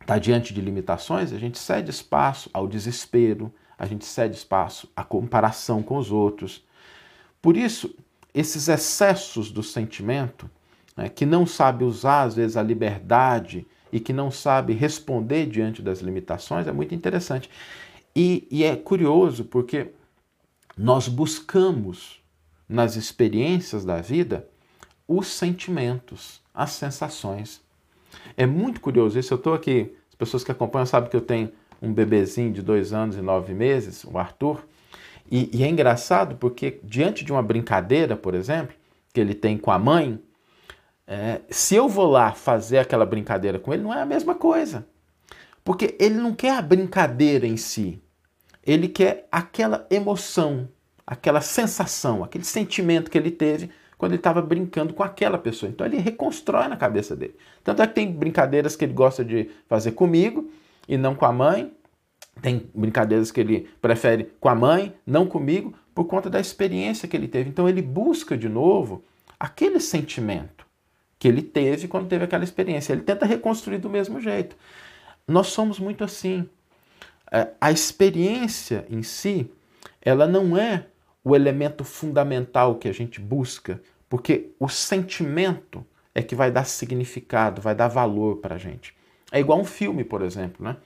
está 0.00 0.18
diante 0.18 0.52
de 0.52 0.60
limitações, 0.60 1.32
a 1.32 1.38
gente 1.38 1.60
cede 1.60 1.92
espaço 1.92 2.50
ao 2.52 2.66
desespero, 2.66 3.54
a 3.78 3.86
gente 3.86 4.04
cede 4.04 4.36
espaço 4.36 4.88
à 4.96 5.04
comparação 5.04 5.82
com 5.82 5.96
os 5.96 6.10
outros. 6.10 6.64
Por 7.42 7.56
isso, 7.56 7.94
esses 8.34 8.68
excessos 8.68 9.50
do 9.50 9.62
sentimento, 9.62 10.50
né, 10.96 11.08
que 11.08 11.26
não 11.26 11.46
sabe 11.46 11.84
usar 11.84 12.22
às 12.22 12.34
vezes 12.34 12.56
a 12.56 12.62
liberdade 12.62 13.66
e 13.92 14.00
que 14.00 14.12
não 14.12 14.30
sabe 14.30 14.72
responder 14.72 15.46
diante 15.46 15.82
das 15.82 16.00
limitações, 16.00 16.66
é 16.66 16.72
muito 16.72 16.94
interessante. 16.94 17.50
E, 18.14 18.46
e 18.50 18.64
é 18.64 18.74
curioso 18.74 19.44
porque 19.44 19.90
nós 20.76 21.08
buscamos 21.08 22.20
nas 22.68 22.96
experiências 22.96 23.84
da 23.84 24.00
vida 24.00 24.48
os 25.06 25.28
sentimentos, 25.28 26.42
as 26.52 26.70
sensações. 26.70 27.60
É 28.36 28.44
muito 28.44 28.80
curioso 28.80 29.18
isso. 29.18 29.32
Eu 29.32 29.36
estou 29.36 29.54
aqui, 29.54 29.94
as 30.08 30.14
pessoas 30.14 30.42
que 30.42 30.50
acompanham 30.50 30.86
sabem 30.86 31.08
que 31.08 31.16
eu 31.16 31.20
tenho 31.20 31.52
um 31.80 31.92
bebezinho 31.92 32.52
de 32.52 32.62
dois 32.62 32.92
anos 32.92 33.16
e 33.16 33.20
nove 33.20 33.54
meses, 33.54 34.04
o 34.04 34.18
Arthur. 34.18 34.66
E, 35.30 35.50
e 35.56 35.64
é 35.64 35.68
engraçado 35.68 36.36
porque, 36.36 36.80
diante 36.82 37.24
de 37.24 37.32
uma 37.32 37.42
brincadeira, 37.42 38.16
por 38.16 38.34
exemplo, 38.34 38.74
que 39.12 39.20
ele 39.20 39.34
tem 39.34 39.58
com 39.58 39.70
a 39.70 39.78
mãe, 39.78 40.20
é, 41.06 41.40
se 41.48 41.74
eu 41.74 41.88
vou 41.88 42.06
lá 42.06 42.32
fazer 42.32 42.78
aquela 42.78 43.06
brincadeira 43.06 43.58
com 43.58 43.72
ele, 43.72 43.82
não 43.82 43.94
é 43.94 44.02
a 44.02 44.06
mesma 44.06 44.34
coisa. 44.34 44.86
Porque 45.64 45.96
ele 45.98 46.14
não 46.14 46.34
quer 46.34 46.56
a 46.56 46.62
brincadeira 46.62 47.46
em 47.46 47.56
si, 47.56 48.00
ele 48.64 48.88
quer 48.88 49.26
aquela 49.30 49.86
emoção, 49.90 50.68
aquela 51.06 51.40
sensação, 51.40 52.22
aquele 52.22 52.44
sentimento 52.44 53.10
que 53.10 53.18
ele 53.18 53.30
teve 53.30 53.70
quando 53.96 54.12
ele 54.12 54.20
estava 54.20 54.42
brincando 54.42 54.92
com 54.92 55.02
aquela 55.02 55.38
pessoa. 55.38 55.70
Então 55.70 55.86
ele 55.86 55.98
reconstrói 55.98 56.68
na 56.68 56.76
cabeça 56.76 57.16
dele. 57.16 57.36
Tanto 57.64 57.82
é 57.82 57.86
que 57.86 57.94
tem 57.94 58.12
brincadeiras 58.12 58.76
que 58.76 58.84
ele 58.84 58.92
gosta 58.92 59.24
de 59.24 59.50
fazer 59.68 59.92
comigo 59.92 60.50
e 60.88 60.96
não 60.96 61.14
com 61.14 61.24
a 61.24 61.32
mãe. 61.32 61.72
Tem 62.42 62.70
brincadeiras 62.74 63.30
que 63.30 63.40
ele 63.40 63.68
prefere 63.80 64.32
com 64.38 64.48
a 64.48 64.54
mãe, 64.54 64.94
não 65.06 65.26
comigo, 65.26 65.74
por 65.94 66.04
conta 66.04 66.28
da 66.28 66.38
experiência 66.38 67.08
que 67.08 67.16
ele 67.16 67.28
teve. 67.28 67.48
Então 67.48 67.68
ele 67.68 67.80
busca 67.80 68.36
de 68.36 68.48
novo 68.48 69.02
aquele 69.40 69.80
sentimento 69.80 70.66
que 71.18 71.26
ele 71.26 71.42
teve 71.42 71.88
quando 71.88 72.08
teve 72.08 72.24
aquela 72.24 72.44
experiência. 72.44 72.92
Ele 72.92 73.02
tenta 73.02 73.24
reconstruir 73.24 73.78
do 73.78 73.88
mesmo 73.88 74.20
jeito. 74.20 74.56
Nós 75.26 75.48
somos 75.48 75.78
muito 75.78 76.04
assim. 76.04 76.48
É, 77.32 77.48
a 77.60 77.72
experiência 77.72 78.86
em 78.88 79.02
si, 79.02 79.50
ela 80.00 80.26
não 80.26 80.56
é 80.56 80.86
o 81.24 81.34
elemento 81.34 81.82
fundamental 81.82 82.76
que 82.76 82.88
a 82.88 82.92
gente 82.92 83.20
busca, 83.20 83.80
porque 84.08 84.50
o 84.60 84.68
sentimento 84.68 85.84
é 86.14 86.22
que 86.22 86.36
vai 86.36 86.50
dar 86.50 86.64
significado, 86.64 87.60
vai 87.60 87.74
dar 87.74 87.88
valor 87.88 88.36
para 88.36 88.54
a 88.54 88.58
gente. 88.58 88.94
É 89.32 89.40
igual 89.40 89.60
um 89.60 89.64
filme, 89.64 90.04
por 90.04 90.22
exemplo, 90.22 90.64
né? 90.64 90.76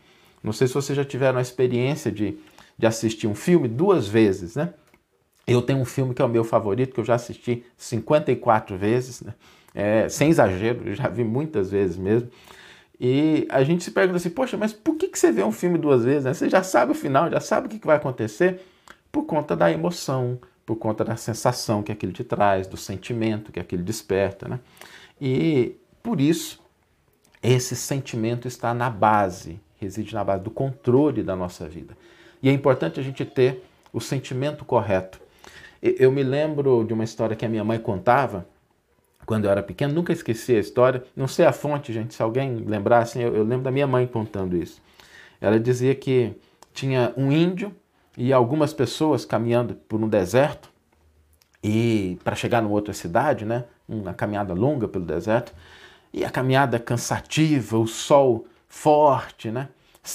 Não 0.43 0.53
sei 0.53 0.67
se 0.67 0.75
vocês 0.75 0.97
já 0.97 1.05
tiveram 1.05 1.39
a 1.39 1.43
experiência 1.43 2.11
de, 2.11 2.39
de 2.77 2.87
assistir 2.87 3.27
um 3.27 3.35
filme 3.35 3.69
duas 3.69 4.09
vezes, 4.09 4.57
né? 4.57 4.73
Eu 5.47 5.61
tenho 5.61 5.79
um 5.79 5.85
filme 5.85 6.15
que 6.15 6.23
é 6.23 6.25
o 6.25 6.29
meu 6.29 6.45
favorito, 6.45 6.95
que 6.95 7.01
eu 7.01 7.05
já 7.05 7.15
assisti 7.15 7.65
54 7.77 8.77
vezes, 8.77 9.21
né? 9.21 9.35
É, 9.75 10.09
sem 10.09 10.31
exagero, 10.31 10.89
eu 10.89 10.95
já 10.95 11.09
vi 11.09 11.23
muitas 11.23 11.71
vezes 11.71 11.97
mesmo. 11.97 12.29
E 12.99 13.47
a 13.49 13.63
gente 13.65 13.83
se 13.83 13.91
pergunta 13.91 14.19
assim, 14.19 14.31
poxa, 14.31 14.57
mas 14.57 14.73
por 14.73 14.97
que, 14.97 15.09
que 15.09 15.19
você 15.19 15.33
vê 15.33 15.43
um 15.43 15.53
filme 15.53 15.79
duas 15.79 16.05
vezes? 16.05 16.25
Né? 16.25 16.35
Você 16.35 16.51
já 16.51 16.63
sabe 16.63 16.93
o 16.93 16.95
final, 16.95 17.31
já 17.31 17.41
sabe 17.41 17.67
o 17.67 17.71
que, 17.71 17.79
que 17.79 17.87
vai 17.87 17.97
acontecer 17.97 18.61
por 19.11 19.25
conta 19.25 19.57
da 19.57 19.73
emoção, 19.73 20.39
por 20.67 20.77
conta 20.77 21.03
da 21.03 21.17
sensação 21.17 21.83
que 21.83 21.91
aquilo 21.91 22.13
te 22.13 22.23
traz, 22.23 22.67
do 22.67 22.77
sentimento 22.77 23.53
que 23.53 23.59
aquilo 23.59 23.83
desperta. 23.83 24.49
Né? 24.49 24.61
E 25.19 25.77
por 26.03 26.21
isso, 26.21 26.61
esse 27.43 27.75
sentimento 27.75 28.47
está 28.47 28.75
na 28.75 28.91
base, 28.91 29.61
reside 29.79 30.15
na 30.15 30.23
base 30.23 30.43
do 30.43 30.51
controle 30.51 31.23
da 31.23 31.35
nossa 31.35 31.69
vida. 31.69 31.97
E 32.43 32.49
é 32.49 32.53
importante 32.53 33.01
a 33.01 33.03
gente 33.03 33.25
ter 33.25 33.65
o 33.93 34.01
sentimento 34.01 34.65
correto. 34.65 35.21
Eu 35.83 36.13
me 36.13 36.23
lembro 36.23 36.85
de 36.85 36.93
uma 36.93 37.05
história 37.05 37.35
que 37.35 37.45
a 37.45 37.49
minha 37.49 37.65
mãe 37.65 37.79
contava 37.79 38.47
quando 39.25 39.45
eu 39.45 39.51
era 39.51 39.63
pequeno, 39.63 39.95
nunca 39.95 40.13
esqueci 40.13 40.57
a 40.57 40.59
história. 40.59 41.05
Não 41.15 41.29
sei 41.29 41.47
a 41.47 41.53
fonte, 41.53 41.93
gente, 41.93 42.15
se 42.15 42.23
alguém 42.23 42.57
lembrar, 42.67 42.99
assim, 42.99 43.21
eu, 43.21 43.35
eu 43.35 43.45
lembro 43.45 43.63
da 43.63 43.71
minha 43.71 43.87
mãe 43.87 44.07
contando 44.07 44.57
isso. 44.57 44.83
Ela 45.41 45.59
dizia 45.59 45.95
que 45.95 46.35
tinha 46.75 47.13
um 47.17 47.31
índio 47.31 47.75
e 48.17 48.33
algumas 48.33 48.73
pessoas 48.73 49.25
caminhando 49.25 49.75
por 49.75 50.03
um 50.03 50.09
deserto 50.09 50.69
e 51.63 52.19
para 52.25 52.35
chegar 52.35 52.61
numa 52.61 52.75
outra 52.75 52.93
cidade, 52.93 53.45
né? 53.45 53.65
Uma 53.89 54.13
caminhada 54.13 54.53
longa 54.53 54.89
pelo 54.89 55.05
deserto 55.05 55.55
e 56.13 56.25
a 56.25 56.31
caminhada 56.31 56.79
cansativa, 56.79 57.79
o 57.79 57.87
sol 57.87 58.47
forte, 58.69 59.51
né? 59.51 59.69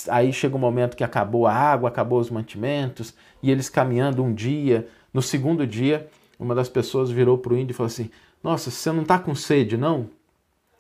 Aí 0.09 0.33
chega 0.33 0.55
um 0.55 0.59
momento 0.59 0.97
que 0.97 1.03
acabou 1.03 1.45
a 1.45 1.53
água, 1.53 1.89
acabou 1.89 2.19
os 2.19 2.29
mantimentos 2.29 3.13
e 3.41 3.51
eles 3.51 3.69
caminhando 3.69 4.23
um 4.23 4.33
dia. 4.33 4.87
No 5.13 5.21
segundo 5.21 5.65
dia, 5.65 6.09
uma 6.39 6.55
das 6.55 6.67
pessoas 6.67 7.09
virou 7.11 7.37
para 7.37 7.53
o 7.53 7.57
índio 7.57 7.73
e 7.73 7.75
falou 7.75 7.87
assim: 7.87 8.09
Nossa, 8.43 8.71
você 8.71 8.91
não 8.91 9.03
está 9.03 9.19
com 9.19 9.35
sede, 9.35 9.77
não? 9.77 10.09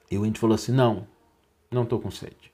E 0.09 0.17
o 0.17 0.25
índio 0.25 0.39
falou 0.39 0.55
assim: 0.55 0.71
Não, 0.71 1.07
não 1.71 1.83
estou 1.83 1.99
com 1.99 2.09
sede. 2.09 2.51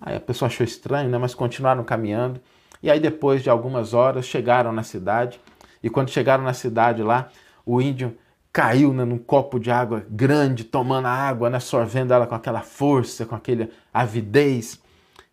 Aí 0.00 0.16
a 0.16 0.20
pessoa 0.20 0.46
achou 0.46 0.64
estranho, 0.64 1.10
né? 1.10 1.18
Mas 1.18 1.34
continuaram 1.34 1.84
caminhando. 1.84 2.40
E 2.82 2.90
aí, 2.90 2.98
depois 2.98 3.42
de 3.42 3.50
algumas 3.50 3.94
horas, 3.94 4.24
chegaram 4.24 4.72
na 4.72 4.82
cidade. 4.82 5.40
E 5.82 5.90
quando 5.90 6.10
chegaram 6.10 6.42
na 6.42 6.54
cidade 6.54 7.02
lá, 7.02 7.28
o 7.64 7.80
índio 7.80 8.16
caiu 8.52 8.92
né, 8.92 9.04
num 9.04 9.18
copo 9.18 9.58
de 9.58 9.70
água 9.70 10.04
grande, 10.10 10.64
tomando 10.64 11.06
a 11.06 11.10
água, 11.10 11.48
né, 11.48 11.58
sorvendo 11.58 12.12
ela 12.12 12.26
com 12.26 12.34
aquela 12.34 12.60
força, 12.60 13.24
com 13.24 13.34
aquela 13.34 13.68
avidez. 13.92 14.80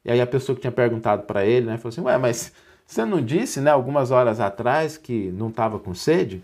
E 0.06 0.12
aí 0.12 0.22
a 0.22 0.28
pessoa 0.28 0.56
que 0.56 0.62
tinha 0.62 0.72
perguntado 0.72 1.24
para 1.24 1.46
ele, 1.46 1.66
né, 1.66 1.78
falou 1.78 1.90
assim: 1.90 2.02
Ué, 2.02 2.18
mas 2.18 2.54
você 2.88 3.04
não 3.04 3.22
disse, 3.22 3.60
né, 3.60 3.70
algumas 3.70 4.10
horas 4.10 4.40
atrás 4.40 4.98
que 4.98 5.32
não 5.32 5.50
estava 5.50 5.78
com 5.78 5.94
sede? 5.94 6.42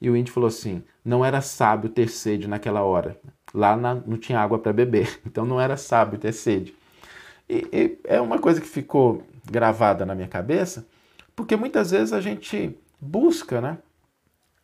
E 0.00 0.08
o 0.08 0.16
índio 0.16 0.32
falou 0.32 0.48
assim: 0.48 0.82
Não 1.04 1.24
era 1.24 1.40
sábio 1.42 1.90
ter 1.90 2.08
sede 2.08 2.48
naquela 2.48 2.82
hora. 2.82 3.18
Lá 3.52 3.76
na, 3.76 3.94
não 3.94 4.16
tinha 4.16 4.40
água 4.40 4.58
para 4.58 4.72
beber, 4.72 5.20
então 5.26 5.44
não 5.44 5.60
era 5.60 5.76
sábio 5.76 6.18
ter 6.18 6.32
sede. 6.32 6.74
E, 7.48 7.68
e 7.72 7.98
é 8.04 8.20
uma 8.20 8.38
coisa 8.38 8.60
que 8.60 8.66
ficou 8.66 9.22
gravada 9.48 10.04
na 10.06 10.14
minha 10.14 10.28
cabeça, 10.28 10.86
porque 11.34 11.54
muitas 11.56 11.90
vezes 11.90 12.12
a 12.12 12.20
gente 12.20 12.76
busca 13.00 13.60
né, 13.60 13.78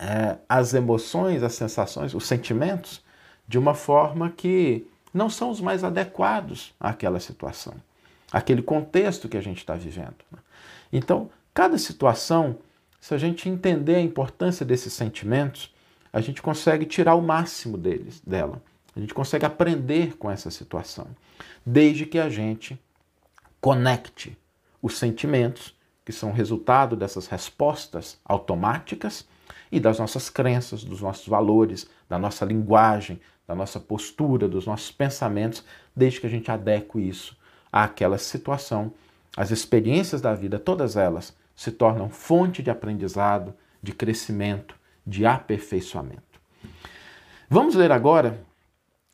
é, 0.03 0.37
as 0.49 0.75
emoções, 0.75 1.45
as 1.45 1.55
sensações, 1.55 2.13
os 2.13 2.27
sentimentos 2.27 3.01
de 3.47 3.57
uma 3.57 3.73
forma 3.73 4.31
que 4.31 4.85
não 5.15 5.31
são 5.31 5.51
os 5.51 5.61
mais 5.61 5.85
adequados 5.85 6.75
àquela 6.81 7.21
situação, 7.21 7.75
àquele 8.33 8.63
contexto 8.63 9.29
que 9.29 9.37
a 9.37 9.41
gente 9.41 9.59
está 9.59 9.77
vivendo. 9.77 10.17
Né. 10.33 10.39
Então, 10.93 11.31
cada 11.55 11.79
situação, 11.79 12.59
se 13.01 13.15
a 13.15 13.19
gente 13.19 13.49
entender 13.49 13.95
a 13.95 14.01
importância 14.01 14.67
desses 14.67 14.93
sentimentos, 14.93 15.73
a 16.13 16.21
gente 16.21 16.43
consegue 16.43 16.85
tirar 16.85 17.15
o 17.15 17.23
máximo 17.23 17.79
deles, 17.79 18.21
dela. 18.27 18.61
A 18.97 19.01
gente 19.01 19.15
consegue 19.15 19.47
aprender 19.47 20.17
com 20.17 20.29
essa 20.29 20.51
situação, 20.51 21.07
desde 21.65 22.07
que 22.07 22.19
a 22.19 22.29
gente 22.29 22.79
conecte 23.61 24.37
os 24.83 24.99
sentimentos, 24.99 25.75
que 26.05 26.13
são 26.13 26.33
resultado 26.33 26.97
dessas 26.97 27.29
respostas 27.29 28.19
automáticas 28.25 29.25
e 29.73 29.81
das 29.81 29.99
nossas 29.99 30.29
crenças, 30.29 30.85
dos 30.85 31.01
nossos 31.01 31.27
valores, 31.27 31.89
da 32.07 32.19
nossa 32.19 32.45
linguagem, 32.45 33.19
da 33.49 33.55
nossa 33.55 33.81
postura, 33.81 34.47
dos 34.47 34.67
nossos 34.67 34.93
pensamentos, 34.93 35.65
desde 35.97 36.21
que 36.21 36.27
a 36.27 36.31
gente 36.31 36.51
adeque 36.51 37.01
isso 37.01 37.35
àquela 37.73 38.19
situação. 38.19 38.93
As 39.35 39.51
experiências 39.51 40.21
da 40.21 40.35
vida, 40.35 40.59
todas 40.59 40.95
elas, 40.95 41.35
se 41.57 41.73
tornam 41.73 42.11
fonte 42.11 42.63
de 42.63 42.71
aprendizado, 42.71 43.55
de 43.83 43.93
crescimento, 43.93 44.77
de 45.07 45.25
aperfeiçoamento. 45.25 46.23
Vamos 47.49 47.75
ler 47.75 47.91
agora 47.91 48.45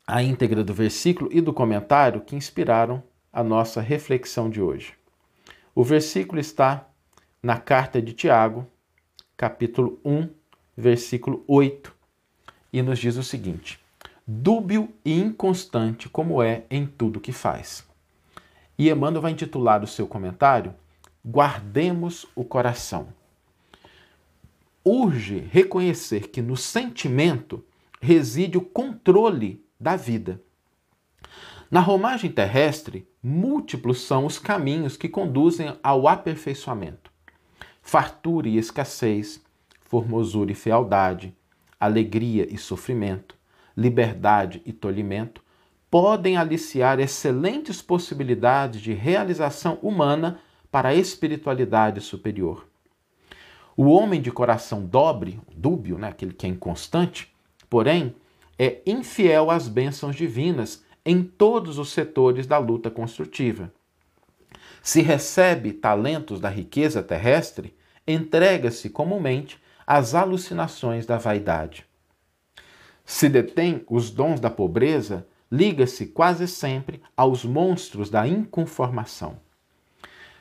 a 0.05 0.21
íntegra 0.21 0.63
do 0.63 0.73
versículo 0.73 1.29
e 1.31 1.39
do 1.39 1.53
comentário 1.53 2.21
que 2.21 2.35
inspiraram 2.35 3.01
a 3.31 3.43
nossa 3.43 3.79
reflexão 3.79 4.49
de 4.49 4.61
hoje. 4.61 4.93
O 5.73 5.83
versículo 5.83 6.41
está 6.41 6.87
na 7.41 7.57
carta 7.57 8.01
de 8.01 8.11
Tiago, 8.11 8.67
capítulo 9.37 9.99
1, 10.03 10.38
versículo 10.79 11.43
8, 11.47 11.93
e 12.71 12.81
nos 12.81 12.99
diz 12.99 13.17
o 13.17 13.23
seguinte: 13.23 13.79
Dúbio 14.25 14.89
e 15.03 15.19
inconstante 15.19 16.07
como 16.07 16.41
é 16.41 16.63
em 16.69 16.85
tudo 16.85 17.19
que 17.19 17.31
faz. 17.31 17.85
E 18.77 18.89
Emmanuel 18.89 19.21
vai 19.21 19.31
intitular 19.31 19.83
o 19.83 19.87
seu 19.87 20.07
comentário 20.07 20.73
Guardemos 21.25 22.25
o 22.33 22.45
coração. 22.45 23.09
urge 24.85 25.39
reconhecer 25.51 26.29
que 26.29 26.41
no 26.41 26.55
sentimento 26.55 27.63
reside 28.01 28.57
o 28.57 28.61
controle 28.61 29.63
da 29.77 29.97
vida. 29.97 30.41
Na 31.69 31.81
romagem 31.81 32.31
terrestre, 32.31 33.05
múltiplos 33.21 34.01
são 34.01 34.25
os 34.25 34.39
caminhos 34.39 34.95
que 34.95 35.09
conduzem 35.09 35.77
ao 35.83 36.07
aperfeiçoamento. 36.07 37.11
Fartura 37.81 38.47
e 38.47 38.57
escassez, 38.57 39.43
formosura 39.89 40.51
e 40.51 40.55
fealdade, 40.55 41.35
alegria 41.79 42.47
e 42.47 42.59
sofrimento, 42.59 43.35
liberdade 43.75 44.61
e 44.63 44.71
tolhimento 44.71 45.41
podem 45.89 46.37
aliciar 46.37 46.99
excelentes 46.99 47.81
possibilidades 47.81 48.81
de 48.81 48.93
realização 48.93 49.79
humana 49.81 50.39
para 50.71 50.89
a 50.89 50.93
espiritualidade 50.93 52.01
superior. 52.01 52.67
O 53.75 53.85
homem 53.85 54.21
de 54.21 54.31
coração 54.31 54.85
dobre, 54.85 55.41
dúbio, 55.55 55.97
né, 55.97 56.09
aquele 56.09 56.33
que 56.33 56.45
é 56.45 56.49
inconstante, 56.49 57.33
porém, 57.67 58.15
é 58.59 58.81
infiel 58.85 59.49
às 59.49 59.67
bênçãos 59.67 60.15
divinas 60.15 60.83
em 61.03 61.23
todos 61.23 61.79
os 61.79 61.89
setores 61.89 62.45
da 62.45 62.59
luta 62.59 62.91
construtiva. 62.91 63.73
Se 64.83 65.01
recebe 65.01 65.73
talentos 65.73 66.39
da 66.39 66.49
riqueza 66.49 67.01
terrestre, 67.01 67.75
entrega-se 68.07 68.91
comumente 68.91 69.59
às 69.89 70.13
alucinações 70.13 71.07
da 71.07 71.17
vaidade. 71.17 71.83
Se 73.03 73.27
detém 73.27 73.83
os 73.89 74.11
dons 74.11 74.39
da 74.39 74.47
pobreza, 74.47 75.25
liga-se 75.51 76.05
quase 76.05 76.47
sempre 76.47 77.01
aos 77.17 77.43
monstros 77.43 78.07
da 78.07 78.27
inconformação. 78.27 79.37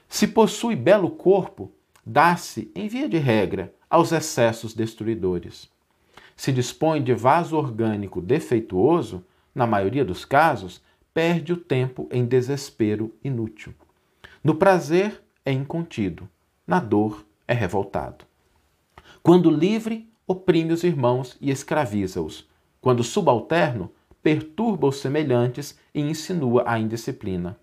Se 0.07 0.27
possui 0.29 0.77
belo 0.77 1.09
corpo, 1.09 1.73
dá-se, 2.05 2.71
em 2.75 2.89
via 2.89 3.09
de 3.09 3.17
regra, 3.17 3.73
aos 3.89 4.13
excessos 4.13 4.75
destruidores. 4.75 5.67
Se 6.37 6.53
dispõe 6.53 7.03
de 7.03 7.15
vaso 7.15 7.57
orgânico 7.57 8.21
defeituoso, 8.21 9.25
na 9.55 9.67
maioria 9.67 10.05
dos 10.05 10.27
casos, 10.27 10.83
perde 11.15 11.55
o 11.55 11.57
tempo 11.57 12.07
em 12.13 12.27
desespero 12.27 13.15
inútil. 13.25 13.73
No 14.45 14.55
prazer 14.55 15.23
é 15.43 15.51
incontido, 15.53 16.29
na 16.67 16.81
dor 16.81 17.25
é 17.47 17.55
revoltado. 17.55 18.29
Quando 19.23 19.51
livre, 19.51 20.09
oprime 20.27 20.73
os 20.73 20.85
irmãos 20.85 21.37
e 21.41 21.51
escraviza-os. 21.51 22.47
Quando 22.81 23.03
subalterno, 23.03 23.91
perturba 24.23 24.87
os 24.87 24.99
semelhantes 24.99 25.79
e 25.95 26.01
insinua 26.01 26.65
a 26.67 26.79
indisciplina. 26.79 27.59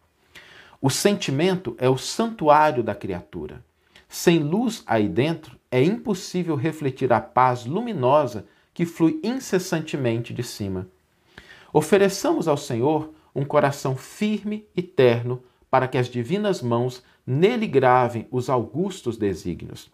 O 0.81 0.89
sentimento 0.89 1.75
é 1.77 1.89
o 1.89 1.97
santuário 1.97 2.83
da 2.83 2.93
criatura. 2.93 3.63
Sem 4.07 4.39
luz 4.39 4.83
aí 4.85 5.07
dentro, 5.07 5.57
é 5.71 5.81
impossível 5.83 6.55
refletir 6.55 7.11
a 7.11 7.19
paz 7.19 7.65
luminosa 7.65 8.45
que 8.73 8.85
flui 8.85 9.19
incessantemente 9.23 10.33
de 10.33 10.43
cima. 10.43 10.87
Ofereçamos 11.73 12.47
ao 12.47 12.57
Senhor 12.57 13.13
um 13.33 13.43
coração 13.43 13.95
firme 13.95 14.65
e 14.75 14.81
terno 14.81 15.41
para 15.69 15.87
que 15.87 15.97
as 15.97 16.07
divinas 16.07 16.61
mãos 16.61 17.03
nele 17.25 17.67
gravem 17.67 18.27
os 18.31 18.49
augustos 18.49 19.17
desígnios. 19.17 19.91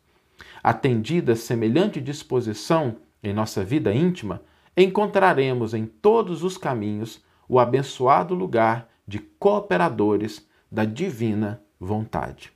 Atendida 0.63 1.35
semelhante 1.35 1.99
disposição 1.99 2.97
em 3.23 3.33
nossa 3.33 3.63
vida 3.63 3.93
íntima, 3.93 4.41
encontraremos 4.75 5.73
em 5.73 5.85
todos 5.85 6.43
os 6.43 6.57
caminhos 6.57 7.23
o 7.47 7.59
abençoado 7.59 8.33
lugar 8.33 8.89
de 9.07 9.19
cooperadores 9.19 10.47
da 10.71 10.85
divina 10.85 11.61
vontade. 11.79 12.53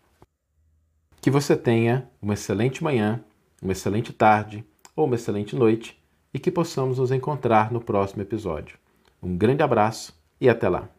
Que 1.19 1.29
você 1.29 1.55
tenha 1.55 2.09
uma 2.21 2.33
excelente 2.33 2.83
manhã, 2.83 3.23
uma 3.61 3.73
excelente 3.73 4.13
tarde 4.13 4.63
ou 4.95 5.05
uma 5.05 5.15
excelente 5.15 5.55
noite 5.55 6.01
e 6.33 6.39
que 6.39 6.51
possamos 6.51 6.99
nos 6.99 7.11
encontrar 7.11 7.71
no 7.71 7.81
próximo 7.81 8.21
episódio. 8.21 8.77
Um 9.21 9.35
grande 9.35 9.63
abraço 9.63 10.13
e 10.39 10.47
até 10.47 10.69
lá! 10.69 10.94